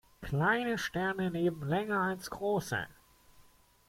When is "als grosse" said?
1.99-2.87